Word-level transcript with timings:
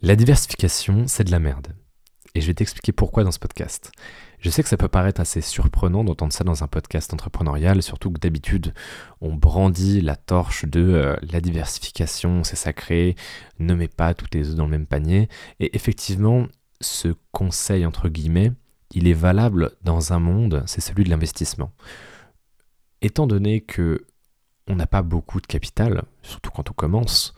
La 0.00 0.14
diversification, 0.14 1.08
c'est 1.08 1.24
de 1.24 1.32
la 1.32 1.40
merde. 1.40 1.74
Et 2.36 2.40
je 2.40 2.46
vais 2.46 2.54
t'expliquer 2.54 2.92
pourquoi 2.92 3.24
dans 3.24 3.32
ce 3.32 3.40
podcast. 3.40 3.90
Je 4.38 4.48
sais 4.48 4.62
que 4.62 4.68
ça 4.68 4.76
peut 4.76 4.86
paraître 4.86 5.20
assez 5.20 5.40
surprenant 5.40 6.04
d'entendre 6.04 6.32
ça 6.32 6.44
dans 6.44 6.62
un 6.62 6.68
podcast 6.68 7.12
entrepreneurial, 7.12 7.82
surtout 7.82 8.12
que 8.12 8.20
d'habitude 8.20 8.74
on 9.20 9.34
brandit 9.34 10.00
la 10.00 10.14
torche 10.14 10.66
de 10.66 10.80
euh, 10.80 11.16
la 11.32 11.40
diversification, 11.40 12.44
c'est 12.44 12.54
sacré, 12.54 13.16
ne 13.58 13.74
mets 13.74 13.88
pas 13.88 14.14
tous 14.14 14.28
tes 14.28 14.46
œufs 14.46 14.54
dans 14.54 14.66
le 14.66 14.70
même 14.70 14.86
panier. 14.86 15.28
Et 15.58 15.74
effectivement, 15.74 16.46
ce 16.80 17.08
conseil 17.32 17.84
entre 17.84 18.08
guillemets, 18.08 18.52
il 18.92 19.08
est 19.08 19.14
valable 19.14 19.72
dans 19.82 20.12
un 20.12 20.20
monde, 20.20 20.62
c'est 20.66 20.80
celui 20.80 21.02
de 21.02 21.10
l'investissement. 21.10 21.72
Étant 23.02 23.26
donné 23.26 23.62
que 23.62 24.06
on 24.68 24.76
n'a 24.76 24.86
pas 24.86 25.02
beaucoup 25.02 25.40
de 25.40 25.46
capital, 25.48 26.04
surtout 26.22 26.52
quand 26.52 26.70
on 26.70 26.74
commence, 26.74 27.34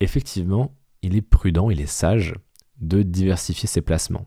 effectivement, 0.00 0.74
il 1.02 1.16
est 1.16 1.22
prudent, 1.22 1.70
il 1.70 1.80
est 1.80 1.86
sage 1.86 2.34
de 2.80 3.02
diversifier 3.02 3.68
ses 3.68 3.82
placements. 3.82 4.26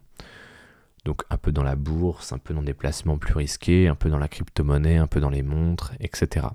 Donc 1.05 1.23
un 1.29 1.37
peu 1.37 1.51
dans 1.51 1.63
la 1.63 1.75
bourse, 1.75 2.31
un 2.31 2.37
peu 2.37 2.53
dans 2.53 2.61
des 2.61 2.73
placements 2.73 3.17
plus 3.17 3.33
risqués, 3.33 3.87
un 3.87 3.95
peu 3.95 4.09
dans 4.09 4.17
la 4.17 4.27
crypto-monnaie, 4.27 4.97
un 4.97 5.07
peu 5.07 5.19
dans 5.19 5.29
les 5.29 5.43
montres, 5.43 5.93
etc. 5.99 6.47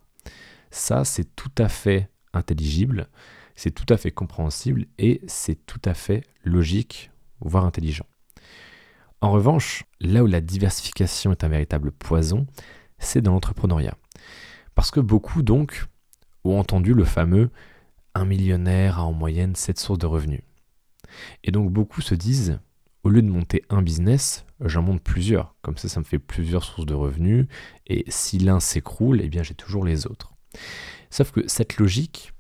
Ça, 0.71 1.05
c'est 1.05 1.37
tout 1.37 1.51
à 1.59 1.69
fait 1.69 2.11
intelligible, 2.33 3.09
c'est 3.57 3.71
tout 3.71 3.93
à 3.93 3.97
fait 3.97 4.11
compréhensible 4.11 4.87
et 4.99 5.21
c'est 5.27 5.67
tout 5.67 5.81
à 5.85 5.95
fait 5.95 6.23
logique, 6.45 7.11
voire 7.41 7.65
intelligent. 7.65 8.07
En 9.21 9.33
revanche, 9.33 9.85
là 10.01 10.23
où 10.23 10.27
la 10.27 10.41
diversification 10.41 11.33
est 11.33 11.45
un 11.45 11.49
véritable 11.49 11.91
poison, 11.91 12.47
c'est 12.99 13.21
dans 13.21 13.33
l'entrepreneuriat. 13.33 13.97
Parce 14.75 14.91
que 14.93 15.01
beaucoup, 15.01 15.43
donc, 15.43 15.87
ont 16.45 16.59
entendu 16.59 16.95
le 16.95 17.05
fameux 17.05 17.51
un 18.19 18.25
millionnaire 18.25 18.99
a 18.99 19.05
en 19.05 19.13
moyenne 19.13 19.55
7 19.55 19.79
sources 19.79 19.99
de 19.99 20.07
revenus. 20.07 20.43
Et 21.45 21.51
donc 21.51 21.71
beaucoup 21.71 22.01
se 22.01 22.15
disent, 22.15 22.61
au 23.05 23.09
lieu 23.09 23.23
de 23.23 23.29
monter 23.29 23.63
un 23.71 23.83
business, 23.83 24.45
j'en 24.61 24.83
monte 24.83 25.03
plusieurs. 25.03 25.55
Comme 25.63 25.77
ça, 25.77 25.89
ça 25.89 26.01
me 26.01 26.05
fait 26.05 26.19
plusieurs 26.19 26.65
sources 26.65 26.87
de 26.87 26.95
revenus. 26.95 27.47
Et 27.87 28.05
si 28.09 28.39
l'un 28.39 28.61
s'écroule, 28.61 29.21
eh 29.23 29.29
bien 29.29 29.43
j'ai 29.43 29.55
toujours 29.55 29.85
les 29.85 30.07
autres. 30.07 30.35
Sauf 31.11 31.31
que 31.31 31.47
cette 31.49 31.79
logique, 31.79 32.33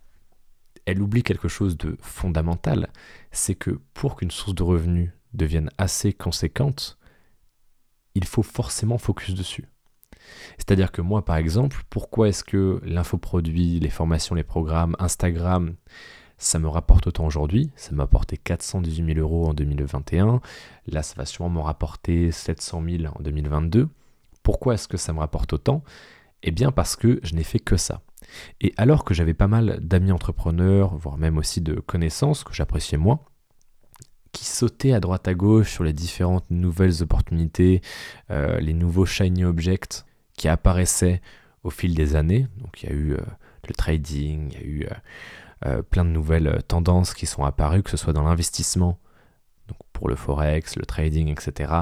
elle 0.84 1.00
oublie 1.00 1.22
quelque 1.22 1.48
chose 1.48 1.77
de 1.77 1.97
fondamental. 2.00 2.91
C'est 3.30 3.55
que 3.55 3.80
pour 3.95 4.17
qu'une 4.17 4.30
source 4.30 4.55
de 4.55 4.62
revenus 4.62 5.11
devienne 5.33 5.70
assez 5.78 6.12
conséquente, 6.12 6.98
il 8.14 8.24
faut 8.24 8.42
forcément 8.42 8.98
focus 8.98 9.34
dessus. 9.34 9.69
C'est-à-dire 10.56 10.92
que 10.92 11.02
moi, 11.02 11.24
par 11.24 11.36
exemple, 11.36 11.82
pourquoi 11.90 12.28
est-ce 12.28 12.44
que 12.44 12.80
l'infoproduit, 12.84 13.80
les 13.80 13.90
formations, 13.90 14.34
les 14.34 14.44
programmes, 14.44 14.96
Instagram, 14.98 15.74
ça 16.36 16.58
me 16.58 16.68
rapporte 16.68 17.06
autant 17.06 17.26
aujourd'hui? 17.26 17.70
Ça 17.76 17.92
m'a 17.92 18.04
apporté 18.04 18.36
418 18.36 19.14
000 19.14 19.18
euros 19.18 19.48
en 19.48 19.54
2021. 19.54 20.40
Là, 20.86 21.02
ça 21.02 21.14
va 21.16 21.24
sûrement 21.24 21.60
me 21.60 21.60
rapporter 21.60 22.30
700 22.30 22.82
000 22.88 23.12
en 23.14 23.22
2022. 23.22 23.88
Pourquoi 24.42 24.74
est-ce 24.74 24.88
que 24.88 24.96
ça 24.96 25.12
me 25.12 25.18
rapporte 25.18 25.52
autant? 25.52 25.82
Eh 26.42 26.52
bien 26.52 26.70
parce 26.70 26.96
que 26.96 27.20
je 27.22 27.34
n'ai 27.34 27.42
fait 27.42 27.58
que 27.58 27.76
ça. 27.76 28.02
Et 28.60 28.72
alors 28.76 29.04
que 29.04 29.14
j'avais 29.14 29.34
pas 29.34 29.48
mal 29.48 29.78
d'amis 29.80 30.12
entrepreneurs, 30.12 30.96
voire 30.96 31.18
même 31.18 31.38
aussi 31.38 31.60
de 31.60 31.74
connaissances 31.74 32.44
que 32.44 32.54
j'appréciais 32.54 32.98
moi, 32.98 33.24
qui 34.32 34.44
sautaient 34.44 34.92
à 34.92 35.00
droite 35.00 35.26
à 35.26 35.34
gauche 35.34 35.72
sur 35.72 35.84
les 35.84 35.92
différentes 35.92 36.48
nouvelles 36.50 37.02
opportunités, 37.02 37.80
euh, 38.30 38.60
les 38.60 38.74
nouveaux 38.74 39.06
shiny 39.06 39.44
objects 39.44 40.04
qui 40.39 40.48
apparaissaient 40.48 41.20
au 41.64 41.70
fil 41.70 41.94
des 41.94 42.17
années. 42.17 42.47
Donc 42.58 42.83
il 42.83 42.89
y 42.89 42.92
a 42.92 42.94
eu 42.94 43.12
euh, 43.12 43.20
le 43.69 43.75
trading, 43.75 44.50
il 44.53 44.58
y 44.58 44.62
a 44.62 44.67
eu 44.67 44.84
euh, 44.84 44.95
euh, 45.67 45.83
plein 45.83 46.05
de 46.05 46.11
nouvelles 46.11 46.62
tendances 46.67 47.12
qui 47.12 47.27
sont 47.27 47.45
apparues, 47.45 47.83
que 47.83 47.91
ce 47.91 47.98
soit 47.98 48.14
dans 48.14 48.22
l'investissement, 48.22 48.98
donc 49.67 49.77
pour 49.92 50.08
le 50.08 50.17
forex, 50.17 50.77
le 50.77 50.86
trading, 50.86 51.28
etc., 51.28 51.72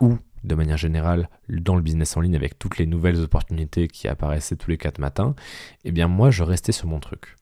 ou 0.00 0.18
de 0.44 0.54
manière 0.54 0.76
générale 0.76 1.30
dans 1.48 1.76
le 1.76 1.80
business 1.80 2.14
en 2.18 2.20
ligne 2.20 2.36
avec 2.36 2.58
toutes 2.58 2.76
les 2.76 2.86
nouvelles 2.86 3.20
opportunités 3.22 3.88
qui 3.88 4.06
apparaissaient 4.06 4.56
tous 4.56 4.68
les 4.68 4.76
quatre 4.76 4.98
matins, 4.98 5.34
eh 5.84 5.92
bien 5.92 6.08
moi 6.08 6.30
je 6.30 6.42
restais 6.42 6.72
sur 6.72 6.86
mon 6.86 7.00
truc. 7.00 7.36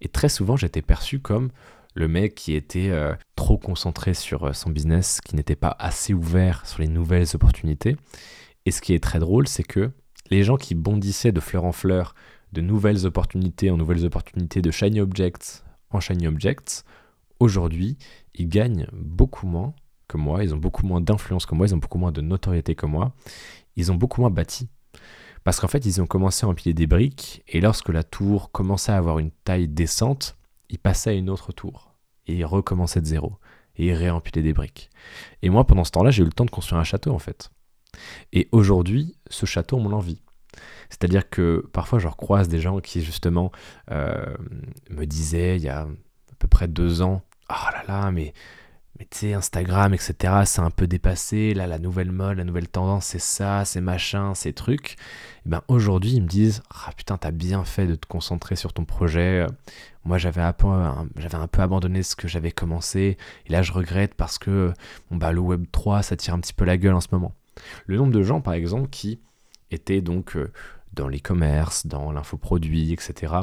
Et 0.00 0.08
très 0.08 0.28
souvent 0.28 0.56
j'étais 0.56 0.80
perçu 0.80 1.18
comme 1.18 1.50
le 1.94 2.06
mec 2.06 2.36
qui 2.36 2.54
était 2.54 2.92
trop 3.34 3.58
concentré 3.58 4.14
sur 4.14 4.54
son 4.54 4.70
business, 4.70 5.20
qui 5.20 5.34
n'était 5.34 5.56
pas 5.56 5.74
assez 5.80 6.14
ouvert 6.14 6.64
sur 6.64 6.80
les 6.80 6.88
nouvelles 6.88 7.26
opportunités. 7.34 7.96
Et 8.66 8.72
ce 8.72 8.82
qui 8.82 8.92
est 8.92 9.02
très 9.02 9.20
drôle, 9.20 9.48
c'est 9.48 9.62
que 9.62 9.92
les 10.28 10.42
gens 10.42 10.56
qui 10.56 10.74
bondissaient 10.74 11.32
de 11.32 11.40
fleur 11.40 11.64
en 11.64 11.72
fleur, 11.72 12.14
de 12.52 12.60
nouvelles 12.60 13.06
opportunités 13.06 13.70
en 13.70 13.76
nouvelles 13.76 14.04
opportunités, 14.04 14.60
de 14.60 14.70
shiny 14.70 15.00
objects 15.00 15.64
en 15.90 16.00
shiny 16.00 16.26
objects, 16.26 16.84
aujourd'hui, 17.38 17.96
ils 18.34 18.48
gagnent 18.48 18.88
beaucoup 18.92 19.46
moins 19.46 19.72
que 20.08 20.16
moi, 20.16 20.44
ils 20.44 20.52
ont 20.52 20.58
beaucoup 20.58 20.84
moins 20.84 21.00
d'influence 21.00 21.46
que 21.46 21.54
moi, 21.54 21.66
ils 21.66 21.74
ont 21.74 21.78
beaucoup 21.78 21.98
moins 21.98 22.12
de 22.12 22.20
notoriété 22.20 22.74
que 22.74 22.86
moi, 22.86 23.14
ils 23.76 23.90
ont 23.92 23.94
beaucoup 23.94 24.20
moins 24.20 24.30
bâti. 24.30 24.68
Parce 25.44 25.60
qu'en 25.60 25.68
fait, 25.68 25.86
ils 25.86 26.02
ont 26.02 26.06
commencé 26.06 26.44
à 26.44 26.48
empiler 26.48 26.74
des 26.74 26.88
briques, 26.88 27.42
et 27.46 27.60
lorsque 27.60 27.88
la 27.88 28.02
tour 28.02 28.50
commençait 28.50 28.92
à 28.92 28.96
avoir 28.96 29.20
une 29.20 29.30
taille 29.30 29.68
décente, 29.68 30.36
ils 30.70 30.78
passaient 30.78 31.10
à 31.10 31.14
une 31.14 31.30
autre 31.30 31.52
tour, 31.52 31.94
et 32.26 32.34
ils 32.34 32.44
recommençaient 32.44 33.00
de 33.00 33.06
zéro, 33.06 33.36
et 33.76 33.86
ils 33.86 33.92
réempilaient 33.92 34.42
des 34.42 34.52
briques. 34.52 34.90
Et 35.42 35.50
moi, 35.50 35.64
pendant 35.64 35.84
ce 35.84 35.92
temps-là, 35.92 36.10
j'ai 36.10 36.22
eu 36.22 36.26
le 36.26 36.32
temps 36.32 36.44
de 36.44 36.50
construire 36.50 36.80
un 36.80 36.84
château, 36.84 37.12
en 37.12 37.20
fait. 37.20 37.50
Et 38.32 38.48
aujourd'hui, 38.52 39.16
ce 39.28 39.46
château, 39.46 39.76
on 39.76 39.80
m'en 39.80 39.96
envie. 39.96 40.20
C'est-à-dire 40.88 41.28
que 41.28 41.66
parfois, 41.72 41.98
je 41.98 42.08
recroise 42.08 42.48
des 42.48 42.60
gens 42.60 42.80
qui, 42.80 43.02
justement, 43.02 43.50
euh, 43.90 44.34
me 44.90 45.04
disaient, 45.04 45.56
il 45.56 45.62
y 45.62 45.68
a 45.68 45.82
à 45.82 45.88
peu 46.38 46.48
près 46.48 46.68
deux 46.68 47.02
ans, 47.02 47.22
«Oh 47.50 47.70
là 47.72 47.84
là, 47.86 48.10
mais 48.10 48.34
mais 48.98 49.06
tu 49.10 49.18
sais, 49.18 49.34
Instagram, 49.34 49.92
etc., 49.92 50.42
c'est 50.46 50.62
un 50.62 50.70
peu 50.70 50.86
dépassé. 50.86 51.52
Là, 51.52 51.66
la 51.66 51.78
nouvelle 51.78 52.12
mode, 52.12 52.38
la 52.38 52.44
nouvelle 52.44 52.68
tendance, 52.68 53.06
c'est 53.06 53.18
ça, 53.18 53.64
c'est 53.66 53.82
machin, 53.82 54.34
ces 54.34 54.54
trucs. 54.54 54.92
Et 54.92 54.96
eh 55.46 55.48
ben 55.50 55.62
aujourd'hui, 55.68 56.12
ils 56.12 56.22
me 56.22 56.28
disent 56.28 56.62
Ah 56.70 56.90
putain, 56.96 57.18
t'as 57.18 57.30
bien 57.30 57.64
fait 57.64 57.86
de 57.86 57.94
te 57.94 58.06
concentrer 58.06 58.56
sur 58.56 58.72
ton 58.72 58.84
projet. 58.86 59.46
Moi, 60.04 60.18
j'avais 60.18 60.40
un 60.40 60.52
peu, 60.52 60.68
un 60.68 61.46
peu 61.48 61.62
abandonné 61.62 62.02
ce 62.02 62.16
que 62.16 62.26
j'avais 62.26 62.52
commencé. 62.52 63.18
Et 63.46 63.52
là, 63.52 63.62
je 63.62 63.72
regrette 63.72 64.14
parce 64.14 64.38
que 64.38 64.72
bon, 65.10 65.16
bah, 65.18 65.32
le 65.32 65.40
Web 65.40 65.66
3, 65.72 66.02
ça 66.02 66.16
tire 66.16 66.34
un 66.34 66.40
petit 66.40 66.54
peu 66.54 66.64
la 66.64 66.78
gueule 66.78 66.94
en 66.94 67.00
ce 67.00 67.08
moment. 67.12 67.34
Le 67.86 67.96
nombre 67.96 68.12
de 68.12 68.22
gens, 68.22 68.40
par 68.40 68.54
exemple, 68.54 68.88
qui 68.90 69.20
étaient 69.70 70.00
donc 70.00 70.36
euh, 70.36 70.52
dans 70.92 71.08
l'e-commerce, 71.08 71.86
dans 71.86 72.12
l'infoproduit, 72.12 72.92
etc., 72.92 73.34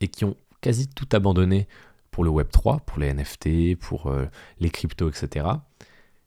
et 0.00 0.08
qui 0.08 0.24
ont 0.24 0.36
quasi 0.60 0.88
tout 0.88 1.08
abandonné 1.12 1.68
pour 2.10 2.24
le 2.24 2.30
Web3, 2.30 2.80
pour 2.80 2.98
les 2.98 3.12
NFT, 3.12 3.76
pour 3.78 4.06
euh, 4.06 4.26
les 4.60 4.70
cryptos, 4.70 5.08
etc., 5.08 5.46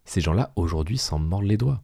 ces 0.05 0.21
gens-là, 0.21 0.51
aujourd'hui, 0.55 0.97
s'en 0.97 1.17
mordent 1.19 1.45
les 1.45 1.57
doigts. 1.57 1.81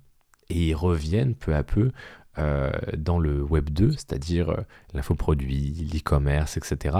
Et 0.49 0.67
ils 0.69 0.75
reviennent 0.75 1.33
peu 1.33 1.55
à 1.55 1.63
peu 1.63 1.91
euh, 2.37 2.71
dans 2.95 3.17
le 3.17 3.41
Web 3.41 3.69
2, 3.71 3.93
c'est-à-dire 3.93 4.55
l'infoproduit, 4.93 5.89
l'e-commerce, 5.91 6.57
etc. 6.57 6.97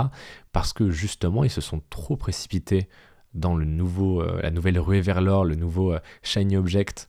Parce 0.51 0.73
que 0.73 0.89
justement, 0.89 1.43
ils 1.43 1.51
se 1.51 1.61
sont 1.61 1.81
trop 1.91 2.15
précipités 2.15 2.89
dans 3.35 3.55
le 3.55 3.65
nouveau, 3.65 4.23
la 4.23 4.49
nouvelle 4.49 4.79
ruée 4.79 5.01
vers 5.01 5.21
l'or, 5.21 5.45
le 5.45 5.55
nouveau 5.55 5.95
shiny 6.23 6.57
object 6.57 7.07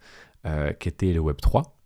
qu'était 0.78 1.12
le 1.12 1.20
Web 1.20 1.36
3. 1.40 1.76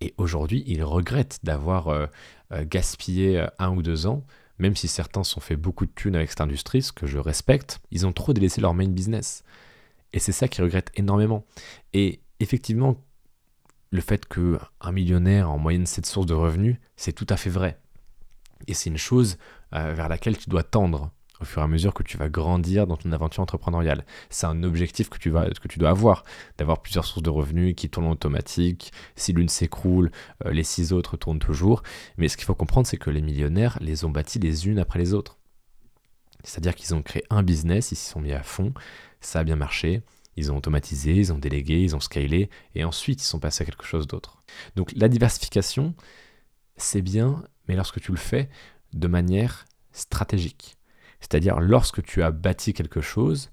Et 0.00 0.14
aujourd'hui, 0.16 0.62
ils 0.66 0.84
regrettent 0.84 1.40
d'avoir 1.42 2.08
gaspillé 2.50 3.46
un 3.58 3.70
ou 3.74 3.82
deux 3.82 4.06
ans 4.06 4.24
même 4.62 4.76
si 4.76 4.88
certains 4.88 5.24
se 5.24 5.32
sont 5.32 5.40
fait 5.40 5.56
beaucoup 5.56 5.86
de 5.86 5.90
thunes 5.90 6.14
avec 6.14 6.30
cette 6.30 6.40
industrie, 6.40 6.82
ce 6.82 6.92
que 6.92 7.06
je 7.06 7.18
respecte, 7.18 7.80
ils 7.90 8.06
ont 8.06 8.12
trop 8.12 8.32
délaissé 8.32 8.60
leur 8.60 8.74
main 8.74 8.88
business. 8.88 9.42
Et 10.12 10.20
c'est 10.20 10.32
ça 10.32 10.46
qu'ils 10.46 10.62
regrettent 10.62 10.92
énormément. 10.94 11.44
Et 11.92 12.20
effectivement, 12.38 12.96
le 13.90 14.00
fait 14.00 14.26
qu'un 14.26 14.92
millionnaire 14.92 15.50
en 15.50 15.58
moyenne 15.58 15.86
cette 15.86 16.06
source 16.06 16.26
de 16.26 16.34
revenus, 16.34 16.76
c'est 16.96 17.12
tout 17.12 17.26
à 17.28 17.36
fait 17.36 17.50
vrai. 17.50 17.78
Et 18.68 18.74
c'est 18.74 18.88
une 18.88 18.98
chose 18.98 19.36
euh, 19.74 19.94
vers 19.94 20.08
laquelle 20.08 20.38
tu 20.38 20.48
dois 20.48 20.62
tendre 20.62 21.10
au 21.42 21.44
fur 21.44 21.60
et 21.60 21.64
à 21.64 21.68
mesure 21.68 21.92
que 21.92 22.02
tu 22.02 22.16
vas 22.16 22.28
grandir 22.28 22.86
dans 22.86 22.96
ton 22.96 23.12
aventure 23.12 23.42
entrepreneuriale. 23.42 24.04
C'est 24.30 24.46
un 24.46 24.62
objectif 24.62 25.08
que 25.08 25.18
tu, 25.18 25.30
dois 25.30 25.90
avoir, 25.90 26.24
d'avoir 26.58 26.80
plusieurs 26.80 27.04
sources 27.04 27.22
de 27.22 27.30
revenus 27.30 27.74
qui 27.76 27.90
tournent 27.90 28.06
en 28.06 28.12
automatique. 28.12 28.92
Si 29.16 29.32
l'une 29.32 29.48
s'écroule, 29.48 30.10
euh, 30.46 30.52
les 30.52 30.64
six 30.64 30.92
autres 30.92 31.16
tournent 31.16 31.38
toujours. 31.38 31.82
Mais 32.16 32.28
ce 32.28 32.36
qu'il 32.36 32.46
faut 32.46 32.54
comprendre, 32.54 32.86
c'est 32.86 32.96
que 32.96 33.10
les 33.10 33.22
millionnaires 33.22 33.78
les 33.80 34.04
ont 34.04 34.10
bâtis 34.10 34.38
les 34.38 34.68
unes 34.68 34.78
après 34.78 34.98
les 34.98 35.14
autres. 35.14 35.38
C'est-à-dire 36.44 36.74
qu'ils 36.74 36.94
ont 36.94 37.02
créé 37.02 37.22
un 37.30 37.42
business, 37.42 37.92
ils 37.92 37.96
s'y 37.96 38.10
sont 38.10 38.20
mis 38.20 38.32
à 38.32 38.42
fond, 38.42 38.72
ça 39.20 39.40
a 39.40 39.44
bien 39.44 39.56
marché, 39.56 40.02
ils 40.36 40.50
ont 40.50 40.56
automatisé, 40.56 41.14
ils 41.14 41.32
ont 41.32 41.38
délégué, 41.38 41.80
ils 41.80 41.94
ont 41.94 42.00
scalé, 42.00 42.50
et 42.74 42.84
ensuite 42.84 43.22
ils 43.22 43.26
sont 43.26 43.38
passés 43.38 43.62
à 43.62 43.64
quelque 43.64 43.84
chose 43.84 44.06
d'autre. 44.06 44.42
Donc 44.74 44.92
la 44.96 45.08
diversification, 45.08 45.94
c'est 46.76 47.02
bien, 47.02 47.44
mais 47.68 47.76
lorsque 47.76 48.00
tu 48.00 48.10
le 48.10 48.18
fais 48.18 48.48
de 48.92 49.06
manière 49.06 49.66
stratégique. 49.92 50.76
C'est-à-dire 51.22 51.60
lorsque 51.60 52.02
tu 52.02 52.22
as 52.22 52.30
bâti 52.30 52.74
quelque 52.74 53.00
chose, 53.00 53.50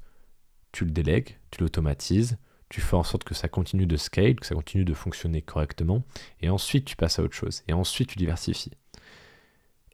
tu 0.72 0.84
le 0.84 0.92
délègues, 0.92 1.38
tu 1.52 1.62
l'automatises, 1.62 2.38
tu 2.68 2.82
fais 2.82 2.96
en 2.96 3.04
sorte 3.04 3.24
que 3.24 3.34
ça 3.34 3.48
continue 3.48 3.86
de 3.86 3.96
scale, 3.96 4.36
que 4.36 4.46
ça 4.46 4.56
continue 4.56 4.86
de 4.86 4.94
fonctionner 4.94 5.42
correctement, 5.42 6.04
et 6.42 6.50
ensuite 6.50 6.86
tu 6.86 6.96
passes 6.96 7.20
à 7.20 7.24
autre 7.24 7.36
chose, 7.36 7.64
et 7.68 7.74
ensuite 7.74 8.10
tu 8.10 8.18
diversifies. 8.18 8.74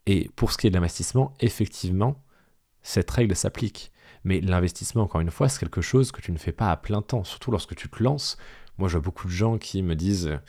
Et 0.05 0.29
pour 0.35 0.51
ce 0.51 0.57
qui 0.57 0.67
est 0.67 0.69
de 0.69 0.75
l'investissement, 0.75 1.33
effectivement, 1.41 2.23
cette 2.81 3.09
règle 3.11 3.35
s'applique. 3.35 3.91
Mais 4.23 4.39
l'investissement, 4.41 5.03
encore 5.03 5.21
une 5.21 5.31
fois, 5.31 5.49
c'est 5.49 5.59
quelque 5.59 5.81
chose 5.81 6.11
que 6.11 6.21
tu 6.21 6.31
ne 6.31 6.37
fais 6.37 6.51
pas 6.51 6.71
à 6.71 6.77
plein 6.77 7.01
temps, 7.01 7.23
surtout 7.23 7.51
lorsque 7.51 7.75
tu 7.75 7.89
te 7.89 8.01
lances. 8.01 8.37
Moi, 8.77 8.87
je 8.87 8.93
vois 8.93 9.03
beaucoup 9.03 9.27
de 9.27 9.33
gens 9.33 9.57
qui 9.57 9.81
me 9.81 9.95
disent 9.95 10.39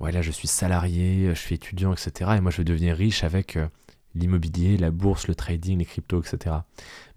Ouais, 0.00 0.12
là, 0.12 0.22
je 0.22 0.30
suis 0.30 0.48
salarié, 0.48 1.26
je 1.28 1.38
suis 1.38 1.54
étudiant, 1.54 1.92
etc. 1.92 2.32
Et 2.36 2.40
moi, 2.40 2.50
je 2.50 2.58
veux 2.58 2.64
devenir 2.64 2.96
riche 2.96 3.22
avec 3.22 3.56
euh, 3.56 3.68
l'immobilier, 4.14 4.76
la 4.76 4.90
bourse, 4.90 5.28
le 5.28 5.34
trading, 5.34 5.78
les 5.78 5.84
cryptos, 5.84 6.22
etc. 6.22 6.56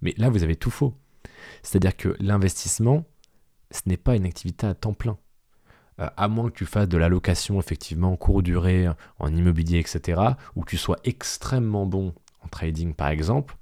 Mais 0.01 0.13
là, 0.17 0.29
vous 0.29 0.43
avez 0.43 0.55
tout 0.55 0.71
faux. 0.71 0.95
C'est-à-dire 1.61 1.95
que 1.95 2.15
l'investissement, 2.19 3.05
ce 3.71 3.81
n'est 3.85 3.97
pas 3.97 4.15
une 4.15 4.25
activité 4.25 4.67
à 4.67 4.73
temps 4.73 4.93
plein. 4.93 5.17
Euh, 5.99 6.09
à 6.17 6.27
moins 6.27 6.49
que 6.49 6.55
tu 6.55 6.65
fasses 6.65 6.89
de 6.89 6.97
la 6.97 7.09
location, 7.09 7.59
effectivement, 7.59 8.15
court 8.15 8.41
durée, 8.41 8.87
en 9.19 9.35
immobilier, 9.35 9.79
etc., 9.79 10.21
ou 10.55 10.61
que 10.61 10.69
tu 10.69 10.77
sois 10.77 10.97
extrêmement 11.03 11.85
bon 11.85 12.13
en 12.41 12.47
trading, 12.47 12.93
par 12.93 13.09
exemple, 13.09 13.57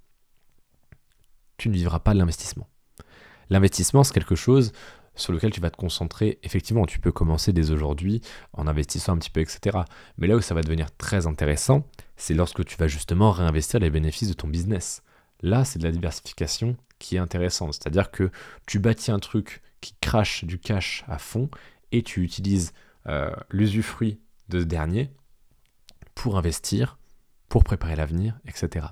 tu 1.57 1.69
ne 1.69 1.73
vivras 1.73 1.99
pas 1.99 2.13
de 2.13 2.19
l'investissement. 2.19 2.67
L'investissement, 3.49 4.03
c'est 4.03 4.13
quelque 4.13 4.35
chose 4.35 4.71
sur 5.15 5.33
lequel 5.33 5.51
tu 5.51 5.59
vas 5.59 5.69
te 5.69 5.77
concentrer. 5.77 6.39
Effectivement, 6.43 6.85
tu 6.85 6.99
peux 6.99 7.11
commencer 7.11 7.53
dès 7.53 7.71
aujourd'hui 7.71 8.21
en 8.53 8.65
investissant 8.67 9.13
un 9.13 9.17
petit 9.17 9.29
peu, 9.29 9.41
etc. 9.41 9.79
Mais 10.17 10.27
là 10.27 10.35
où 10.35 10.41
ça 10.41 10.55
va 10.55 10.61
devenir 10.61 10.95
très 10.95 11.27
intéressant, 11.27 11.85
c'est 12.21 12.35
lorsque 12.35 12.63
tu 12.63 12.77
vas 12.77 12.87
justement 12.87 13.31
réinvestir 13.31 13.79
les 13.79 13.89
bénéfices 13.89 14.29
de 14.29 14.33
ton 14.33 14.47
business. 14.47 15.01
Là, 15.41 15.65
c'est 15.65 15.79
de 15.79 15.83
la 15.83 15.91
diversification 15.91 16.77
qui 16.99 17.15
est 17.15 17.19
intéressante. 17.19 17.73
C'est-à-dire 17.73 18.11
que 18.11 18.29
tu 18.67 18.77
bâtis 18.77 19.09
un 19.09 19.17
truc 19.17 19.63
qui 19.81 19.95
crache 20.01 20.45
du 20.45 20.59
cash 20.59 21.03
à 21.07 21.17
fond 21.17 21.49
et 21.91 22.03
tu 22.03 22.21
utilises 22.21 22.73
euh, 23.07 23.31
l'usufruit 23.49 24.19
de 24.49 24.59
ce 24.59 24.65
dernier 24.65 25.11
pour 26.13 26.37
investir, 26.37 26.99
pour 27.49 27.63
préparer 27.63 27.95
l'avenir, 27.95 28.39
etc. 28.45 28.85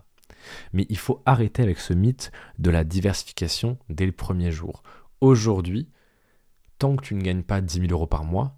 Mais 0.74 0.88
il 0.90 0.98
faut 0.98 1.22
arrêter 1.28 1.62
avec 1.62 1.78
ce 1.80 1.94
mythe 1.94 2.32
de 2.58 2.72
la 2.72 2.84
diversification 2.84 3.78
dès 3.90 4.08
le 4.08 4.12
premier 4.12 4.52
jour. 4.52 4.82
Aujourd'hui, 5.22 5.88
tant 6.80 6.96
que 6.96 7.06
tu 7.06 7.14
ne 7.14 7.22
gagnes 7.22 7.44
pas 7.44 7.62
10 7.62 7.82
000 7.82 7.92
euros 7.92 8.08
par 8.08 8.24
mois, 8.24 8.58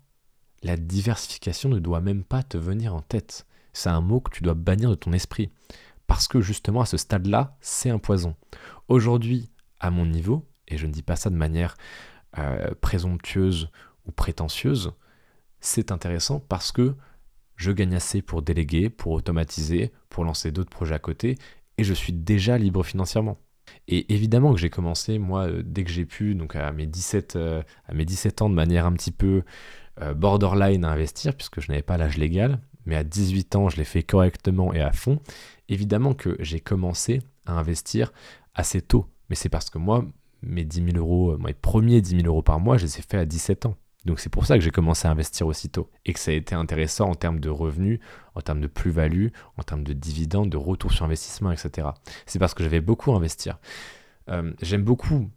la 0.63 0.77
diversification 0.77 1.67
ne 1.67 1.79
doit 1.79 1.99
même 1.99 2.23
pas 2.23 2.41
te 2.41 2.57
venir 2.57 2.95
en 2.95 3.01
tête. 3.01 3.45
C'est 3.73 3.89
un 3.89 4.01
mot 4.01 4.19
que 4.19 4.31
tu 4.31 4.43
dois 4.43 4.53
bannir 4.53 4.89
de 4.89 4.95
ton 4.95 5.13
esprit. 5.13 5.49
Parce 6.07 6.27
que 6.27 6.41
justement, 6.41 6.81
à 6.81 6.85
ce 6.85 6.97
stade-là, 6.97 7.55
c'est 7.61 7.89
un 7.89 7.99
poison. 7.99 8.35
Aujourd'hui, 8.89 9.49
à 9.79 9.91
mon 9.91 10.05
niveau, 10.05 10.45
et 10.67 10.77
je 10.77 10.85
ne 10.85 10.91
dis 10.91 11.03
pas 11.03 11.15
ça 11.15 11.29
de 11.29 11.35
manière 11.35 11.77
euh, 12.37 12.73
présomptueuse 12.81 13.69
ou 14.05 14.11
prétentieuse, 14.11 14.93
c'est 15.59 15.91
intéressant 15.91 16.39
parce 16.39 16.71
que 16.71 16.95
je 17.55 17.71
gagne 17.71 17.95
assez 17.95 18.21
pour 18.21 18.41
déléguer, 18.41 18.89
pour 18.89 19.13
automatiser, 19.13 19.91
pour 20.09 20.23
lancer 20.23 20.51
d'autres 20.51 20.69
projets 20.69 20.95
à 20.95 20.99
côté, 20.99 21.37
et 21.77 21.83
je 21.83 21.93
suis 21.93 22.13
déjà 22.13 22.57
libre 22.57 22.83
financièrement. 22.83 23.37
Et 23.87 24.13
évidemment 24.13 24.53
que 24.53 24.59
j'ai 24.59 24.69
commencé, 24.69 25.17
moi, 25.19 25.47
euh, 25.47 25.61
dès 25.63 25.83
que 25.83 25.91
j'ai 25.91 26.05
pu, 26.05 26.35
donc 26.35 26.55
à 26.55 26.71
mes 26.71 26.87
17, 26.87 27.35
euh, 27.35 27.63
à 27.85 27.93
mes 27.93 28.05
17 28.05 28.41
ans, 28.41 28.49
de 28.49 28.55
manière 28.55 28.85
un 28.85 28.93
petit 28.93 29.11
peu 29.11 29.43
borderline 30.15 30.83
à 30.83 30.89
investir, 30.89 31.35
puisque 31.35 31.61
je 31.61 31.67
n'avais 31.69 31.83
pas 31.83 31.95
l'âge 31.95 32.17
légal, 32.17 32.59
mais 32.85 32.95
à 32.95 33.03
18 33.03 33.55
ans, 33.55 33.69
je 33.69 33.77
l'ai 33.77 33.83
fait 33.83 34.03
correctement 34.03 34.73
et 34.73 34.81
à 34.81 34.91
fond. 34.91 35.19
Évidemment 35.69 36.13
que 36.13 36.35
j'ai 36.39 36.59
commencé 36.59 37.21
à 37.45 37.53
investir 37.53 38.11
assez 38.53 38.81
tôt, 38.81 39.07
mais 39.29 39.35
c'est 39.35 39.49
parce 39.49 39.69
que 39.69 39.77
moi, 39.77 40.05
mes 40.41 40.65
10 40.65 40.91
000 40.93 40.97
euros, 40.97 41.37
mes 41.37 41.53
premiers 41.53 42.01
10 42.01 42.17
000 42.17 42.27
euros 42.27 42.41
par 42.41 42.59
mois, 42.59 42.77
je 42.77 42.85
les 42.85 42.99
ai 42.99 43.01
faits 43.01 43.21
à 43.21 43.25
17 43.25 43.65
ans. 43.65 43.75
Donc 44.05 44.19
c'est 44.19 44.29
pour 44.29 44.45
ça 44.47 44.55
que 44.57 44.63
j'ai 44.63 44.71
commencé 44.71 45.07
à 45.07 45.11
investir 45.11 45.45
aussitôt 45.45 45.89
et 46.05 46.13
que 46.13 46.19
ça 46.19 46.31
a 46.31 46.33
été 46.33 46.55
intéressant 46.55 47.09
en 47.09 47.15
termes 47.15 47.39
de 47.39 47.49
revenus, 47.49 47.99
en 48.33 48.41
termes 48.41 48.61
de 48.61 48.67
plus-value, 48.67 49.27
en 49.57 49.63
termes 49.63 49.83
de 49.83 49.93
dividendes, 49.93 50.49
de 50.49 50.57
retour 50.57 50.91
sur 50.91 51.05
investissement, 51.05 51.51
etc. 51.51 51.89
C'est 52.25 52.39
parce 52.39 52.55
que 52.55 52.63
j'avais 52.63 52.81
beaucoup 52.81 53.11
à 53.11 53.15
investir. 53.15 53.59
Euh, 54.29 54.53
j'aime 54.61 54.83
beaucoup 54.83 55.29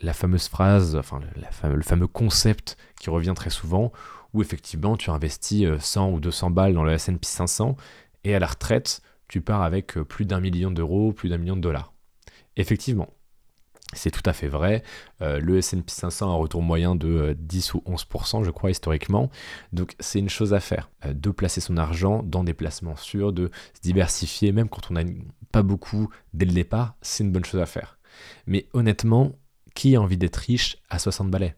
la 0.00 0.12
fameuse 0.12 0.48
phrase, 0.48 0.96
enfin 0.96 1.20
le, 1.64 1.82
fameux 1.82 2.06
concept 2.06 2.76
qui 3.00 3.10
revient 3.10 3.34
très 3.34 3.50
souvent, 3.50 3.92
où 4.34 4.42
effectivement 4.42 4.96
tu 4.96 5.10
investis 5.10 5.66
100 5.78 6.08
euh, 6.08 6.12
ou 6.12 6.20
200 6.20 6.50
balles 6.50 6.74
dans 6.74 6.84
le 6.84 6.92
S&P 6.92 7.18
500 7.22 7.76
et 8.24 8.34
à 8.34 8.38
la 8.38 8.46
retraite 8.46 9.00
tu 9.28 9.40
pars 9.40 9.62
avec 9.62 9.96
euh, 9.96 10.04
plus 10.04 10.26
d'un 10.26 10.40
million 10.40 10.70
d'euros, 10.70 11.12
plus 11.12 11.28
d'un 11.28 11.38
million 11.38 11.56
de 11.56 11.60
dollars. 11.60 11.92
Effectivement, 12.56 13.08
c'est 13.92 14.10
tout 14.10 14.22
à 14.24 14.32
fait 14.32 14.48
vrai. 14.48 14.82
Euh, 15.22 15.40
le 15.40 15.60
SP 15.60 15.88
500 15.88 16.30
a 16.30 16.32
un 16.32 16.36
retour 16.36 16.62
moyen 16.62 16.94
de 16.94 17.34
10 17.38 17.74
euh, 17.74 17.78
ou 17.78 17.94
11%, 17.94 18.44
je 18.44 18.50
crois, 18.50 18.70
historiquement. 18.70 19.30
Donc 19.72 19.94
c'est 19.98 20.18
une 20.18 20.28
chose 20.28 20.54
à 20.54 20.60
faire, 20.60 20.90
de 21.06 21.30
placer 21.30 21.60
son 21.60 21.76
argent 21.76 22.22
dans 22.22 22.44
des 22.44 22.54
placements 22.54 22.96
sûrs, 22.96 23.32
de 23.32 23.50
se 23.74 23.80
diversifier, 23.82 24.52
même 24.52 24.68
quand 24.68 24.90
on 24.90 24.94
n'a 24.94 25.04
pas 25.52 25.62
beaucoup 25.62 26.08
dès 26.32 26.46
le 26.46 26.52
départ, 26.52 26.96
c'est 27.02 27.24
une 27.24 27.32
bonne 27.32 27.44
chose 27.44 27.60
à 27.60 27.66
faire. 27.66 27.98
Mais 28.46 28.68
honnêtement, 28.72 29.32
qui 29.74 29.96
a 29.96 30.00
envie 30.00 30.16
d'être 30.16 30.36
riche 30.36 30.78
à 30.88 30.98
60 30.98 31.30
balais? 31.30 31.56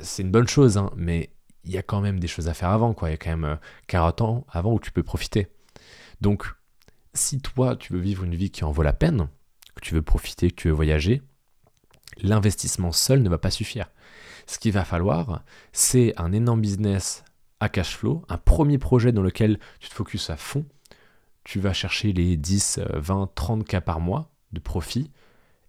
C'est 0.00 0.22
une 0.22 0.30
bonne 0.30 0.48
chose, 0.48 0.78
hein, 0.78 0.90
mais 0.96 1.30
il 1.64 1.72
y 1.72 1.78
a 1.78 1.82
quand 1.82 2.00
même 2.00 2.20
des 2.20 2.26
choses 2.26 2.48
à 2.48 2.54
faire 2.54 2.70
avant, 2.70 2.94
quoi. 2.94 3.08
Il 3.08 3.12
y 3.12 3.14
a 3.14 3.18
quand 3.18 3.36
même 3.36 3.58
40 3.86 4.20
ans 4.20 4.46
avant 4.50 4.72
où 4.72 4.80
tu 4.80 4.92
peux 4.92 5.02
profiter. 5.02 5.48
Donc, 6.20 6.46
si 7.14 7.40
toi, 7.40 7.76
tu 7.76 7.92
veux 7.92 8.00
vivre 8.00 8.24
une 8.24 8.34
vie 8.34 8.50
qui 8.50 8.64
en 8.64 8.72
vaut 8.72 8.82
la 8.82 8.92
peine, 8.92 9.28
que 9.74 9.80
tu 9.80 9.94
veux 9.94 10.02
profiter, 10.02 10.50
que 10.50 10.56
tu 10.56 10.68
veux 10.68 10.74
voyager, 10.74 11.22
l'investissement 12.18 12.92
seul 12.92 13.22
ne 13.22 13.28
va 13.28 13.38
pas 13.38 13.50
suffire. 13.50 13.90
Ce 14.46 14.58
qu'il 14.58 14.72
va 14.72 14.84
falloir, 14.84 15.42
c'est 15.72 16.12
un 16.16 16.32
énorme 16.32 16.60
business 16.60 17.24
à 17.60 17.68
cash 17.68 17.96
flow, 17.96 18.22
un 18.28 18.36
premier 18.36 18.78
projet 18.78 19.12
dans 19.12 19.22
lequel 19.22 19.58
tu 19.80 19.88
te 19.88 19.94
focuses 19.94 20.28
à 20.30 20.36
fond. 20.36 20.66
Tu 21.44 21.60
vas 21.60 21.72
chercher 21.72 22.12
les 22.12 22.36
10, 22.36 22.80
20, 22.94 23.30
30 23.34 23.64
cas 23.66 23.80
par 23.80 24.00
mois 24.00 24.30
de 24.52 24.60
profit. 24.60 25.10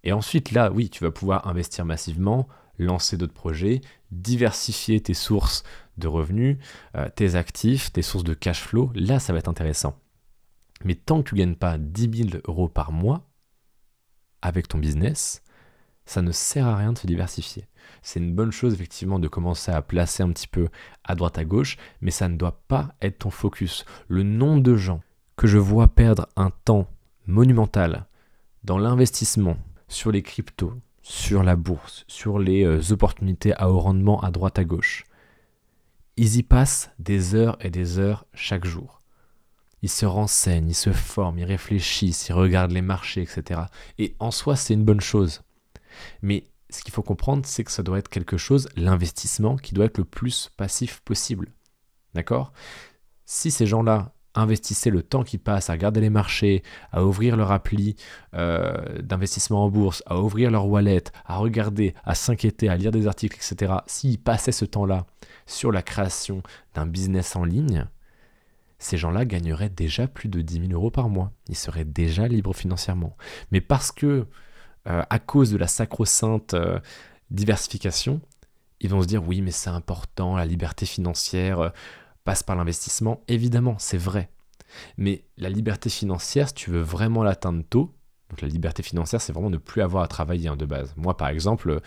Et 0.03 0.11
ensuite, 0.11 0.51
là, 0.51 0.71
oui, 0.71 0.89
tu 0.89 1.03
vas 1.03 1.11
pouvoir 1.11 1.47
investir 1.47 1.85
massivement, 1.85 2.47
lancer 2.77 3.17
d'autres 3.17 3.33
projets, 3.33 3.81
diversifier 4.11 5.01
tes 5.01 5.13
sources 5.13 5.63
de 5.97 6.07
revenus, 6.07 6.57
euh, 6.95 7.09
tes 7.15 7.35
actifs, 7.35 7.91
tes 7.91 8.01
sources 8.01 8.23
de 8.23 8.33
cash 8.33 8.61
flow. 8.61 8.91
Là, 8.95 9.19
ça 9.19 9.33
va 9.33 9.39
être 9.39 9.49
intéressant. 9.49 9.99
Mais 10.83 10.95
tant 10.95 11.21
que 11.21 11.29
tu 11.29 11.35
ne 11.35 11.39
gagnes 11.39 11.55
pas 11.55 11.77
10 11.77 12.29
000 12.29 12.41
euros 12.47 12.67
par 12.67 12.91
mois, 12.91 13.29
avec 14.41 14.67
ton 14.67 14.77
business, 14.77 15.41
ça 16.05 16.21
ne 16.21 16.31
sert 16.31 16.67
à 16.67 16.75
rien 16.75 16.93
de 16.93 16.97
se 16.97 17.07
diversifier. 17.07 17.67
C'est 18.01 18.19
une 18.19 18.35
bonne 18.35 18.51
chose 18.51 18.73
effectivement 18.73 19.19
de 19.19 19.27
commencer 19.27 19.71
à 19.71 19.81
placer 19.81 20.21
un 20.21 20.31
petit 20.31 20.47
peu 20.47 20.67
à 21.03 21.15
droite 21.15 21.37
à 21.37 21.45
gauche, 21.45 21.77
mais 22.01 22.11
ça 22.11 22.27
ne 22.27 22.37
doit 22.37 22.61
pas 22.67 22.93
être 23.01 23.19
ton 23.19 23.31
focus. 23.31 23.85
Le 24.07 24.23
nombre 24.23 24.61
de 24.61 24.75
gens 24.75 25.01
que 25.35 25.47
je 25.47 25.57
vois 25.57 25.87
perdre 25.87 26.27
un 26.35 26.51
temps 26.63 26.87
monumental 27.25 28.05
dans 28.63 28.77
l'investissement 28.77 29.57
sur 29.87 30.11
les 30.11 30.21
cryptos, 30.21 30.73
sur 31.01 31.43
la 31.43 31.55
bourse, 31.55 32.05
sur 32.07 32.39
les 32.39 32.63
euh, 32.63 32.81
opportunités 32.91 33.53
à 33.55 33.69
haut 33.69 33.79
rendement 33.79 34.21
à 34.21 34.31
droite 34.31 34.59
à 34.59 34.63
gauche, 34.63 35.05
ils 36.17 36.37
y 36.37 36.43
passent 36.43 36.91
des 36.99 37.35
heures 37.35 37.57
et 37.59 37.69
des 37.69 37.99
heures 37.99 38.25
chaque 38.33 38.65
jour 38.65 38.95
ils 39.85 39.89
se 39.89 40.07
renseignent, 40.07 40.69
ils 40.69 40.73
se 40.73 40.91
forment, 40.91 41.37
ils 41.37 41.45
réfléchissent, 41.45 42.29
ils 42.29 42.33
regardent 42.33 42.71
les 42.71 42.81
marchés, 42.81 43.21
etc. 43.21 43.61
Et 43.99 44.15
en 44.17 44.31
soi, 44.31 44.55
c'est 44.55 44.73
une 44.73 44.83
bonne 44.83 44.99
chose. 44.99 45.43
Mais 46.23 46.47
ce 46.71 46.81
qu'il 46.81 46.91
faut 46.91 47.03
comprendre, 47.03 47.45
c'est 47.45 47.63
que 47.63 47.71
ça 47.71 47.83
doit 47.83 47.99
être 47.99 48.09
quelque 48.09 48.35
chose, 48.35 48.67
l'investissement, 48.75 49.57
qui 49.57 49.75
doit 49.75 49.85
être 49.85 49.99
le 49.99 50.03
plus 50.03 50.49
passif 50.57 51.01
possible. 51.01 51.51
D'accord? 52.15 52.51
Si 53.25 53.51
ces 53.51 53.67
gens-là 53.67 54.14
investissaient 54.35 54.89
le 54.89 55.01
temps 55.01 55.23
qui 55.23 55.37
passe 55.37 55.69
à 55.69 55.73
regarder 55.73 56.01
les 56.01 56.09
marchés, 56.09 56.63
à 56.91 57.03
ouvrir 57.03 57.37
leur 57.37 57.51
appli 57.51 57.95
euh, 58.33 59.01
d'investissement 59.01 59.65
en 59.65 59.69
bourse, 59.69 60.03
à 60.05 60.19
ouvrir 60.19 60.51
leur 60.51 60.67
wallet, 60.67 61.03
à 61.25 61.37
regarder, 61.37 61.93
à 62.03 62.15
s'inquiéter, 62.15 62.69
à 62.69 62.75
lire 62.75 62.91
des 62.91 63.07
articles, 63.07 63.37
etc., 63.37 63.73
s'ils 63.87 64.19
passaient 64.19 64.51
ce 64.51 64.65
temps-là 64.65 65.05
sur 65.45 65.71
la 65.71 65.81
création 65.81 66.43
d'un 66.73 66.85
business 66.85 67.35
en 67.35 67.43
ligne, 67.43 67.87
ces 68.77 68.97
gens-là 68.97 69.25
gagneraient 69.25 69.69
déjà 69.69 70.07
plus 70.07 70.29
de 70.29 70.41
10 70.41 70.67
000 70.67 70.73
euros 70.73 70.91
par 70.91 71.09
mois. 71.09 71.31
Ils 71.47 71.55
seraient 71.55 71.85
déjà 71.85 72.27
libres 72.27 72.53
financièrement. 72.53 73.15
Mais 73.51 73.61
parce 73.61 73.91
que, 73.91 74.27
euh, 74.87 75.03
à 75.09 75.19
cause 75.19 75.51
de 75.51 75.57
la 75.57 75.67
sacro-sainte 75.67 76.53
euh, 76.53 76.79
diversification, 77.31 78.21
ils 78.81 78.89
vont 78.89 79.01
se 79.01 79.07
dire 79.07 79.25
oui, 79.25 79.41
mais 79.41 79.51
c'est 79.51 79.69
important, 79.69 80.35
la 80.35 80.45
liberté 80.45 80.85
financière 80.85 81.71
passe 82.25 82.43
par 82.43 82.57
l'investissement. 82.57 83.23
Évidemment, 83.29 83.77
c'est 83.79 83.97
vrai. 83.97 84.29
Mais 84.97 85.23
la 85.37 85.49
liberté 85.49 85.89
financière, 85.89 86.49
si 86.49 86.55
tu 86.55 86.71
veux 86.71 86.81
vraiment 86.81 87.23
l'atteindre 87.23 87.63
tôt, 87.69 87.95
donc 88.29 88.41
la 88.41 88.47
liberté 88.49 88.83
financière, 88.83 89.21
c'est 89.21 89.31
vraiment 89.31 89.49
ne 89.49 89.57
plus 89.57 89.81
avoir 89.81 90.03
à 90.03 90.07
travailler 90.07 90.49
hein, 90.49 90.57
de 90.57 90.65
base. 90.65 90.93
Moi, 90.97 91.15
par 91.15 91.29
exemple, 91.29 91.79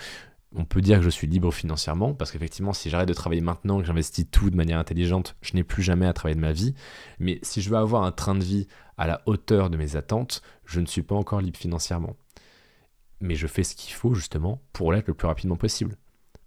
on 0.54 0.64
peut 0.64 0.80
dire 0.80 0.99
que 0.99 1.04
je 1.04 1.11
suis 1.11 1.26
libre 1.26 1.52
financièrement, 1.52 2.14
parce 2.14 2.30
qu'effectivement, 2.30 2.73
si 2.73 2.88
j'arrête 2.88 3.09
de 3.09 3.14
travailler 3.14 3.42
maintenant, 3.42 3.80
que 3.80 3.87
j'investis 3.87 4.26
tout 4.30 4.49
de 4.49 4.57
manière 4.57 4.78
intelligente, 4.78 5.37
je 5.42 5.54
n'ai 5.54 5.64
plus 5.64 5.83
jamais 5.83 6.07
à 6.07 6.12
travailler 6.12 6.37
de 6.37 6.40
ma 6.40 6.52
vie. 6.52 6.75
Mais 7.18 7.38
si 7.42 7.61
je 7.61 7.68
veux 7.68 7.76
avoir 7.76 8.04
un 8.04 8.12
train 8.12 8.35
de 8.35 8.45
vie 8.45 8.66
à 8.97 9.07
la 9.07 9.21
hauteur 9.26 9.68
de 9.68 9.76
mes 9.76 9.97
attentes, 9.97 10.40
je 10.64 10.80
ne 10.80 10.87
suis 10.87 11.02
pas 11.02 11.16
encore 11.16 11.40
libre 11.40 11.59
financièrement. 11.59 12.16
Mais 13.21 13.35
je 13.35 13.49
fais 13.49 13.64
ce 13.64 13.75
qu'il 13.75 13.92
faut 13.92 14.14
justement 14.14 14.62
pour 14.73 14.92
l'être 14.92 15.09
le 15.09 15.14
plus 15.14 15.26
rapidement 15.26 15.57
possible. 15.57 15.97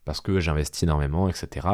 Parce 0.05 0.22
que 0.22 0.39
j'investis 0.39 0.84
énormément, 0.84 1.29
etc. 1.29 1.67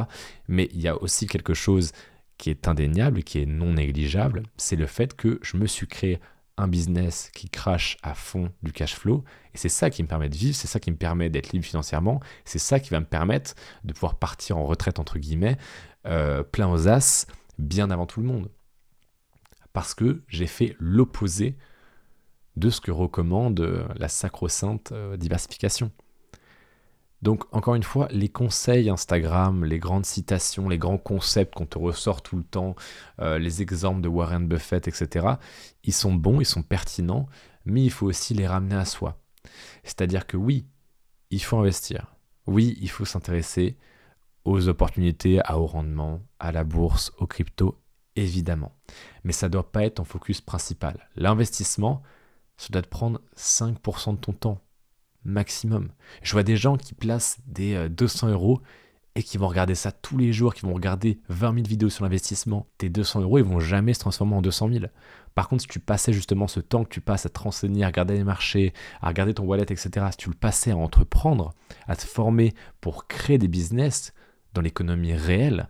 Mais 0.48 0.70
il 0.74 0.82
y 0.82 0.88
a 0.88 1.02
aussi 1.02 1.28
quelque 1.28 1.54
chose 1.54 1.92
qui 2.38 2.50
est 2.50 2.68
indéniable, 2.68 3.24
qui 3.24 3.40
est 3.40 3.46
non 3.46 3.74
négligeable, 3.74 4.44
c'est 4.58 4.76
le 4.76 4.86
fait 4.86 5.16
que 5.16 5.40
je 5.42 5.58
me 5.58 5.66
suis 5.66 5.88
créé 5.88 6.20
un 6.58 6.68
business 6.68 7.30
qui 7.34 7.50
crache 7.50 7.98
à 8.02 8.16
fond 8.16 8.52
du 8.64 8.72
cash 8.72 8.96
flow. 8.96 9.24
Et 9.54 9.58
c'est 9.58 9.70
ça 9.70 9.90
qui 9.90 10.02
me 10.04 10.08
permet 10.08 10.30
de 10.30 10.36
vivre, 10.36 10.56
c'est 10.56 10.68
ça 10.68 10.80
qui 10.80 10.92
me 10.92 10.98
permet 10.98 11.30
d'être 11.30 11.52
libre 11.52 11.66
financièrement, 11.66 12.20
c'est 12.46 12.60
ça 12.60 12.80
qui 12.80 12.90
va 12.90 13.00
me 13.00 13.06
permettre 13.06 13.54
de 13.84 13.94
pouvoir 13.94 14.16
partir 14.16 14.58
en 14.58 14.66
retraite, 14.66 15.00
entre 15.00 15.20
guillemets, 15.20 15.58
euh, 16.06 16.44
plein 16.44 16.68
aux 16.68 16.88
as, 16.88 17.28
bien 17.60 17.92
avant 17.92 18.06
tout 18.06 18.22
le 18.22 18.28
monde. 18.28 18.50
Parce 19.74 19.94
que 19.94 20.24
j'ai 20.28 20.48
fait 20.48 20.76
l'opposé 20.80 21.58
de 22.56 22.72
ce 22.72 22.82
que 22.82 22.92
recommande 22.92 23.60
euh, 23.60 23.88
la 23.96 24.08
sacro-sainte 24.08 24.92
euh, 24.92 25.16
diversification. 25.16 25.92
Donc 27.22 27.46
encore 27.54 27.76
une 27.76 27.84
fois, 27.84 28.08
les 28.12 28.30
conseils 28.30 28.90
Instagram, 28.90 29.66
les 29.66 29.80
grandes 29.80 30.06
citations, 30.06 30.70
les 30.70 30.78
grands 30.78 31.00
concepts 31.00 31.56
qu'on 31.56 31.66
te 31.66 31.78
ressort 31.78 32.22
tout 32.22 32.38
le 32.38 32.44
temps, 32.44 32.76
euh, 33.20 33.40
les 33.40 33.62
exemples 33.62 34.02
de 34.02 34.08
Warren 34.08 34.48
Buffett, 34.48 34.88
etc., 34.88 35.28
ils 35.84 35.94
sont 35.94 36.14
bons, 36.14 36.40
ils 36.40 36.46
sont 36.46 36.62
pertinents, 36.62 37.28
mais 37.66 37.84
il 37.84 37.92
faut 37.92 38.06
aussi 38.06 38.34
les 38.34 38.48
ramener 38.48 38.76
à 38.76 38.86
soi. 38.86 39.20
C'est-à-dire 39.84 40.28
que 40.28 40.38
oui, 40.38 40.68
il 41.32 41.42
faut 41.42 41.58
investir. 41.58 42.16
Oui, 42.46 42.78
il 42.82 42.90
faut 42.90 43.06
s'intéresser 43.06 43.78
aux 44.46 44.68
opportunités 44.68 45.42
à 45.44 45.58
haut 45.60 45.66
rendement, 45.66 46.22
à 46.40 46.52
la 46.52 46.64
bourse, 46.64 47.12
aux 47.18 47.28
cryptos, 47.28 47.82
évidemment. 48.16 48.74
Mais 49.24 49.34
ça 49.34 49.48
ne 49.48 49.54
doit 49.54 49.72
pas 49.72 49.84
être 49.84 49.96
ton 49.96 50.06
focus 50.06 50.40
principal. 50.40 51.10
L'investissement, 51.16 52.04
ça 52.58 52.70
doit 52.70 52.82
te 52.82 52.88
prendre 52.88 53.22
5% 53.36 54.14
de 54.14 54.18
ton 54.18 54.34
temps 54.34 54.62
maximum. 55.28 55.90
Je 56.24 56.34
vois 56.34 56.44
des 56.44 56.58
gens 56.58 56.78
qui 56.78 56.94
placent 56.94 57.38
des 57.46 57.90
200 57.90 58.28
euh, 58.28 58.32
euros 58.32 58.62
et 59.16 59.24
qui 59.24 59.38
vont 59.38 59.48
regarder 59.48 59.76
ça 59.76 59.92
tous 59.92 60.18
les 60.18 60.32
jours, 60.32 60.54
qui 60.54 60.62
vont 60.62 60.74
regarder 60.74 61.20
20 61.30 61.56
000 61.56 61.68
vidéos 61.68 61.90
sur 61.90 62.04
l'investissement. 62.04 62.68
Tes 62.78 62.90
200 62.90 63.22
euros, 63.22 63.40
ils 63.40 63.44
vont 63.44 63.60
jamais 63.60 63.94
se 63.94 64.00
transformer 64.00 64.36
en 64.36 64.42
200 64.42 64.70
000. 64.72 64.86
Par 65.34 65.50
contre, 65.50 65.64
si 65.64 65.68
tu 65.68 65.80
passais 65.80 66.14
justement 66.14 66.48
ce 66.48 66.60
temps 66.60 66.84
que 66.84 66.90
tu 66.90 67.02
passes 67.02 67.26
à 67.26 67.30
te 67.30 67.40
renseigner, 67.40 67.84
à 67.84 67.88
regarder 67.88 68.14
les 68.16 68.24
marchés, 68.24 68.74
à 69.02 69.08
regarder 69.08 69.34
ton 69.34 69.44
wallet, 69.44 69.64
etc., 69.64 70.06
si 70.12 70.18
tu 70.18 70.30
le 70.30 70.36
passais 70.36 70.72
à 70.72 70.78
entreprendre, 70.78 71.54
à 71.88 71.96
te 71.96 72.06
former 72.06 72.54
pour 72.80 73.08
créer 73.08 73.38
des 73.38 73.48
business 73.48 74.14
dans 74.54 74.62
l'économie 74.62 75.14
réelle, 75.14 75.70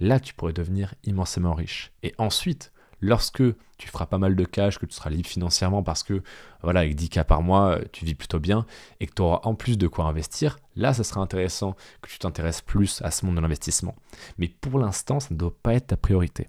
là, 0.00 0.18
tu 0.18 0.34
pourrais 0.34 0.52
devenir 0.52 0.94
immensément 1.04 1.54
riche. 1.54 1.92
Et 2.02 2.14
ensuite, 2.18 2.72
lorsque 3.02 3.42
tu 3.76 3.88
feras 3.88 4.06
pas 4.06 4.16
mal 4.16 4.34
de 4.34 4.44
cash, 4.44 4.78
que 4.78 4.86
tu 4.86 4.94
seras 4.94 5.10
libre 5.10 5.28
financièrement 5.28 5.82
parce 5.82 6.02
que, 6.04 6.22
voilà, 6.62 6.80
avec 6.80 6.96
10K 6.96 7.24
par 7.24 7.42
mois, 7.42 7.78
tu 7.92 8.04
vis 8.04 8.14
plutôt 8.14 8.38
bien 8.38 8.64
et 9.00 9.06
que 9.06 9.12
tu 9.12 9.20
auras 9.20 9.40
en 9.42 9.54
plus 9.54 9.76
de 9.76 9.88
quoi 9.88 10.06
investir, 10.06 10.58
là, 10.76 10.94
ça 10.94 11.04
sera 11.04 11.20
intéressant 11.20 11.76
que 12.00 12.08
tu 12.08 12.18
t'intéresses 12.18 12.62
plus 12.62 13.02
à 13.02 13.10
ce 13.10 13.26
monde 13.26 13.34
de 13.34 13.40
l'investissement. 13.40 13.96
Mais 14.38 14.48
pour 14.48 14.78
l'instant, 14.78 15.20
ça 15.20 15.28
ne 15.32 15.36
doit 15.36 15.54
pas 15.62 15.74
être 15.74 15.88
ta 15.88 15.96
priorité. 15.96 16.48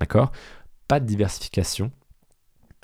D'accord? 0.00 0.32
Pas 0.88 1.00
de 1.00 1.06
diversification 1.06 1.92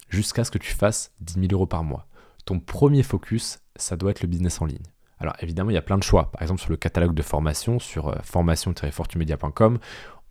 jusqu'à 0.08 0.44
ce 0.44 0.50
que 0.50 0.58
tu 0.58 0.72
fasses 0.72 1.12
10 1.20 1.34
000 1.34 1.46
euros 1.52 1.66
par 1.66 1.84
mois. 1.84 2.06
Ton 2.46 2.60
premier 2.60 3.02
focus, 3.02 3.58
ça 3.76 3.96
doit 3.96 4.12
être 4.12 4.22
le 4.22 4.28
business 4.28 4.60
en 4.62 4.66
ligne. 4.66 4.78
Alors 5.18 5.34
évidemment, 5.40 5.70
il 5.70 5.74
y 5.74 5.78
a 5.78 5.82
plein 5.82 5.98
de 5.98 6.02
choix. 6.02 6.30
Par 6.30 6.42
exemple, 6.42 6.60
sur 6.60 6.70
le 6.70 6.76
catalogue 6.76 7.14
de 7.14 7.22
formation, 7.22 7.78
sur 7.78 8.08
euh, 8.08 8.16
formation-fortumedia.com, 8.22 9.78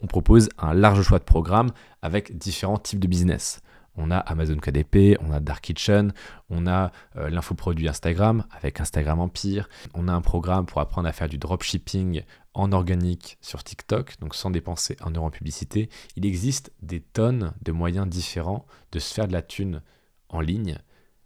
on 0.02 0.08
propose 0.08 0.50
un 0.58 0.74
large 0.74 1.02
choix 1.04 1.20
de 1.20 1.24
programmes 1.24 1.72
avec 2.02 2.38
différents 2.38 2.78
types 2.78 3.00
de 3.00 3.08
business. 3.08 3.62
On 3.96 4.12
a 4.12 4.18
Amazon 4.18 4.56
KDP, 4.56 5.18
on 5.20 5.32
a 5.32 5.42
Dark 5.42 5.62
Kitchen, 5.62 6.14
on 6.50 6.68
a 6.68 6.92
euh, 7.18 7.30
l'infoproduit 7.30 7.90
Instagram 7.90 8.46
avec 8.52 8.80
Instagram 8.80 9.20
Empire, 9.20 9.68
on 9.94 10.08
a 10.08 10.14
un 10.14 10.22
programme 10.22 10.66
pour 10.66 10.80
apprendre 10.80 11.08
à 11.08 11.12
faire 11.12 11.28
du 11.28 11.38
dropshipping 11.38 12.24
en 12.54 12.72
organique 12.72 13.38
sur 13.42 13.64
TikTok, 13.64 14.16
donc 14.22 14.36
sans 14.36 14.52
dépenser 14.52 14.96
un 15.02 15.12
euro 15.12 15.26
en 15.26 15.32
publicité. 15.32 15.90
Il 16.16 16.26
existe 16.26 16.72
des 16.82 17.02
tonnes 17.02 17.54
de 17.62 17.72
moyens 17.74 18.08
différents 18.08 18.66
de 18.94 19.00
se 19.00 19.14
faire 19.14 19.28
de 19.28 19.34
la 19.34 19.42
thune 19.42 19.82
en 20.30 20.40
ligne. 20.40 20.78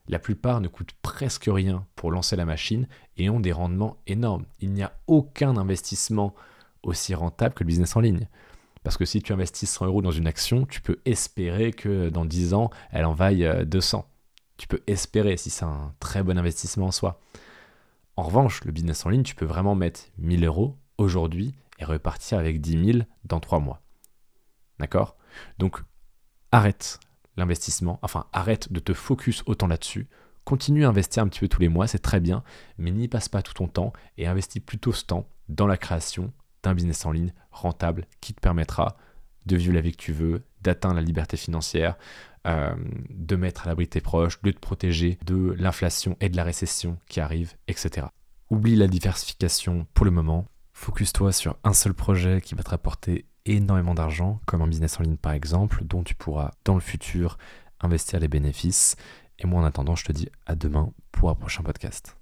La 0.07 0.19
plupart 0.19 0.59
ne 0.59 0.67
coûtent 0.67 0.95
presque 1.01 1.47
rien 1.47 1.85
pour 1.95 2.11
lancer 2.11 2.35
la 2.35 2.45
machine 2.45 2.87
et 3.17 3.29
ont 3.29 3.39
des 3.39 3.51
rendements 3.51 3.97
énormes. 4.07 4.45
Il 4.59 4.71
n'y 4.71 4.83
a 4.83 4.93
aucun 5.07 5.57
investissement 5.57 6.33
aussi 6.81 7.13
rentable 7.13 7.53
que 7.53 7.63
le 7.63 7.67
business 7.67 7.95
en 7.95 8.01
ligne. 8.01 8.27
Parce 8.83 8.97
que 8.97 9.05
si 9.05 9.21
tu 9.21 9.33
investis 9.33 9.69
100 9.69 9.85
euros 9.85 10.01
dans 10.01 10.11
une 10.11 10.27
action, 10.27 10.65
tu 10.65 10.81
peux 10.81 10.99
espérer 11.05 11.71
que 11.71 12.09
dans 12.09 12.25
10 12.25 12.53
ans, 12.53 12.69
elle 12.91 13.05
en 13.05 13.13
vaille 13.13 13.49
200. 13.65 13.99
Euh, 13.99 14.09
tu 14.57 14.67
peux 14.67 14.81
espérer 14.87 15.37
si 15.37 15.49
c'est 15.49 15.65
un 15.65 15.93
très 15.99 16.21
bon 16.21 16.37
investissement 16.37 16.87
en 16.87 16.91
soi. 16.91 17.19
En 18.15 18.23
revanche, 18.23 18.63
le 18.65 18.71
business 18.71 19.05
en 19.05 19.09
ligne, 19.09 19.23
tu 19.23 19.35
peux 19.35 19.45
vraiment 19.45 19.75
mettre 19.75 20.01
1000 20.17 20.45
euros 20.45 20.77
aujourd'hui 20.97 21.55
et 21.79 21.85
repartir 21.85 22.37
avec 22.37 22.61
10 22.61 22.93
000 22.93 22.99
dans 23.23 23.39
3 23.39 23.59
mois. 23.59 23.81
D'accord? 24.79 25.17
Donc, 25.57 25.81
arrête 26.51 26.99
l'investissement, 27.35 27.99
enfin, 28.03 28.27
arrête 28.31 28.71
de 28.71 28.79
te 28.79 28.93
focus 28.93 29.43
autant 29.47 29.67
là-dessus. 29.67 30.07
Continue 30.43 30.85
à 30.85 30.89
investir 30.89 31.23
un 31.23 31.27
petit 31.27 31.39
peu 31.39 31.47
tous 31.47 31.61
les 31.61 31.69
mois, 31.69 31.87
c'est 31.87 31.99
très 31.99 32.19
bien, 32.19 32.43
mais 32.77 32.91
n'y 32.91 33.07
passe 33.07 33.29
pas 33.29 33.41
tout 33.41 33.53
ton 33.53 33.67
temps 33.67 33.93
et 34.17 34.27
investis 34.27 34.61
plutôt 34.61 34.91
ce 34.91 35.05
temps 35.05 35.27
dans 35.49 35.67
la 35.67 35.77
création, 35.77 36.31
d'un 36.63 36.73
business 36.73 37.05
en 37.05 37.11
ligne 37.11 37.33
rentable 37.51 38.07
qui 38.21 38.33
te 38.33 38.41
permettra 38.41 38.97
de 39.45 39.55
vivre 39.57 39.73
la 39.73 39.81
vie 39.81 39.91
que 39.91 40.01
tu 40.01 40.13
veux, 40.13 40.43
d'atteindre 40.61 40.95
la 40.95 41.01
liberté 41.01 41.37
financière, 41.37 41.97
euh, 42.47 42.75
de 43.09 43.35
mettre 43.35 43.65
à 43.65 43.69
l'abri 43.69 43.87
tes 43.87 44.01
proches, 44.01 44.41
de 44.41 44.51
te 44.51 44.59
protéger 44.59 45.17
de 45.25 45.55
l'inflation 45.57 46.17
et 46.19 46.29
de 46.29 46.37
la 46.37 46.43
récession 46.43 46.97
qui 47.07 47.19
arrive, 47.19 47.53
etc. 47.67 48.07
Oublie 48.49 48.75
la 48.75 48.87
diversification 48.87 49.87
pour 49.93 50.05
le 50.05 50.11
moment. 50.11 50.47
Focus-toi 50.73 51.31
sur 51.31 51.57
un 51.63 51.73
seul 51.73 51.93
projet 51.93 52.41
qui 52.41 52.55
va 52.55 52.63
te 52.63 52.69
rapporter 52.69 53.25
énormément 53.45 53.93
d'argent, 53.93 54.39
comme 54.45 54.61
un 54.61 54.67
business 54.67 54.99
en 54.99 55.03
ligne 55.03 55.17
par 55.17 55.33
exemple, 55.33 55.83
dont 55.83 56.03
tu 56.03 56.15
pourras 56.15 56.51
dans 56.65 56.75
le 56.75 56.81
futur 56.81 57.37
investir 57.79 58.19
les 58.19 58.27
bénéfices. 58.27 58.95
Et 59.39 59.47
moi 59.47 59.61
en 59.61 59.65
attendant, 59.65 59.95
je 59.95 60.05
te 60.05 60.11
dis 60.11 60.29
à 60.45 60.55
demain 60.55 60.91
pour 61.11 61.29
un 61.29 61.35
prochain 61.35 61.63
podcast. 61.63 62.17